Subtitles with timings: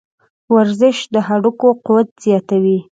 [0.55, 2.79] ورزش د هډوکو قوت زیاتوي.